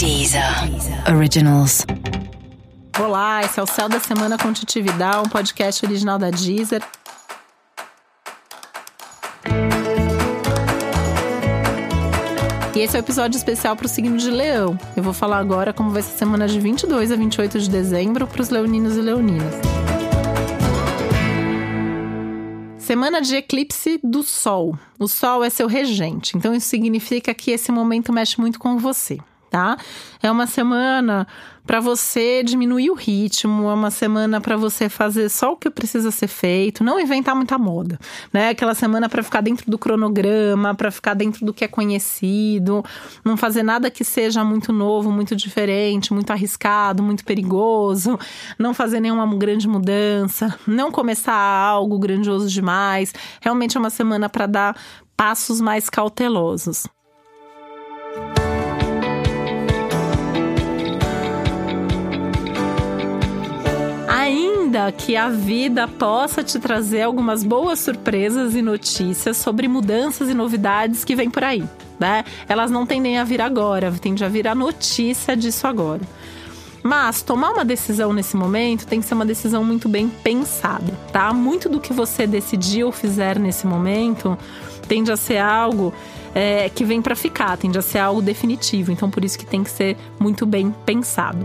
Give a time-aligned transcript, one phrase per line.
[0.00, 0.42] Deezer
[1.14, 1.84] Originals.
[2.98, 6.82] Olá, esse é o Céu da Semana com Titi um podcast original da Deezer.
[12.74, 14.78] E esse é o um episódio especial para o signo de Leão.
[14.96, 18.26] Eu vou falar agora como vai ser a semana de 22 a 28 de dezembro
[18.26, 19.54] para os leoninos e leoninas.
[22.78, 24.78] Semana de eclipse do Sol.
[24.98, 29.18] O Sol é seu regente, então isso significa que esse momento mexe muito com você
[29.50, 29.76] tá?
[30.22, 31.26] É uma semana
[31.66, 36.10] para você diminuir o ritmo, é uma semana para você fazer só o que precisa
[36.10, 37.98] ser feito, não inventar muita moda,
[38.32, 38.48] né?
[38.48, 42.84] Aquela semana para ficar dentro do cronograma, para ficar dentro do que é conhecido,
[43.24, 48.18] não fazer nada que seja muito novo, muito diferente, muito arriscado, muito perigoso,
[48.58, 53.12] não fazer nenhuma grande mudança, não começar algo grandioso demais.
[53.40, 54.76] Realmente é uma semana para dar
[55.16, 56.86] passos mais cautelosos.
[64.70, 70.34] Ainda que a vida possa te trazer algumas boas surpresas e notícias sobre mudanças e
[70.34, 71.64] novidades que vêm por aí,
[71.98, 72.24] né?
[72.48, 76.02] Elas não tendem a vir agora, tende a vir a notícia disso agora.
[76.84, 81.32] Mas tomar uma decisão nesse momento tem que ser uma decisão muito bem pensada, tá?
[81.32, 84.38] Muito do que você decidir ou fizer nesse momento
[84.86, 85.92] tende a ser algo
[86.32, 88.92] é, que vem para ficar, tende a ser algo definitivo.
[88.92, 91.42] Então, por isso que tem que ser muito bem pensado.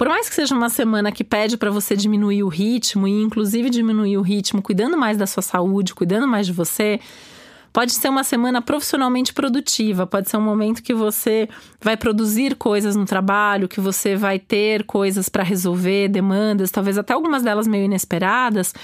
[0.00, 3.68] Por mais que seja uma semana que pede para você diminuir o ritmo e inclusive
[3.68, 6.98] diminuir o ritmo cuidando mais da sua saúde, cuidando mais de você,
[7.72, 11.48] Pode ser uma semana profissionalmente produtiva, pode ser um momento que você
[11.80, 17.12] vai produzir coisas no trabalho, que você vai ter coisas para resolver, demandas, talvez até
[17.12, 18.74] algumas delas meio inesperadas,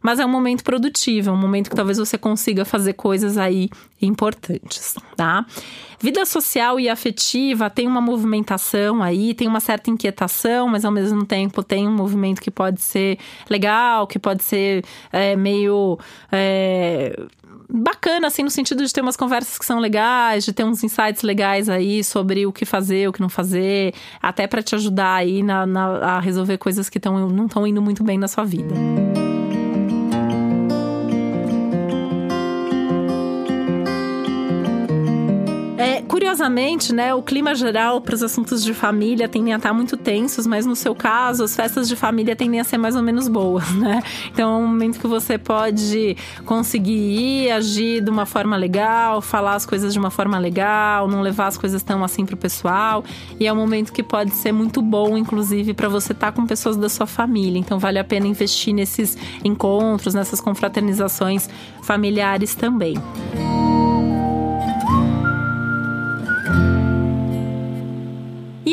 [0.00, 3.68] mas é um momento produtivo, é um momento que talvez você consiga fazer coisas aí
[4.00, 5.44] importantes, tá?
[5.98, 11.24] Vida social e afetiva tem uma movimentação aí, tem uma certa inquietação, mas ao mesmo
[11.24, 13.18] tempo tem um movimento que pode ser
[13.48, 15.98] legal, que pode ser é, meio.
[16.30, 17.18] É,
[17.68, 21.22] bacana, assim, no sentido de ter umas conversas que são legais, de ter uns insights
[21.22, 25.42] legais aí sobre o que fazer, o que não fazer, até para te ajudar aí
[25.42, 25.86] na, na,
[26.16, 28.74] a resolver coisas que tão, não estão indo muito bem na sua vida.
[36.16, 40.46] Curiosamente, né, o clima geral para os assuntos de família tendem a estar muito tensos,
[40.46, 43.70] mas no seu caso, as festas de família tendem a ser mais ou menos boas,
[43.74, 44.02] né?
[44.32, 46.16] Então é um momento que você pode
[46.46, 51.20] conseguir ir, agir de uma forma legal, falar as coisas de uma forma legal, não
[51.20, 53.04] levar as coisas tão assim pro pessoal.
[53.38, 56.78] E é um momento que pode ser muito bom, inclusive, para você estar com pessoas
[56.78, 57.58] da sua família.
[57.58, 61.46] Então vale a pena investir nesses encontros, nessas confraternizações
[61.82, 62.94] familiares também.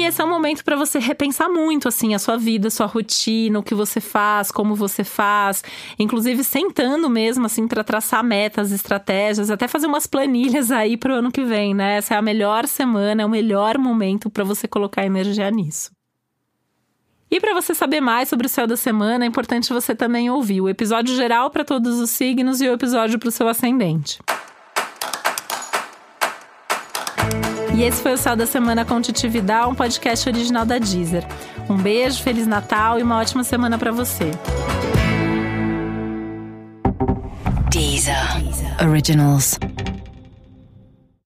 [0.05, 3.63] Esse é um momento para você repensar muito assim a sua vida, sua rotina, o
[3.63, 5.63] que você faz, como você faz,
[5.97, 11.17] inclusive sentando mesmo assim para traçar metas, estratégias, até fazer umas planilhas aí para o
[11.17, 11.97] ano que vem, né?
[11.97, 15.91] Essa é a melhor semana, é o melhor momento para você colocar energia nisso.
[17.31, 20.61] E para você saber mais sobre o céu da semana, é importante você também ouvir
[20.61, 24.19] o episódio geral para todos os signos e o episódio para o seu ascendente.
[27.75, 31.25] E esse foi o Céu da Semana com Titi Vidal, um podcast original da Deezer.
[31.69, 34.31] Um beijo, Feliz Natal e uma ótima semana para você.
[37.71, 38.15] Deezer.
[38.87, 39.57] Originals.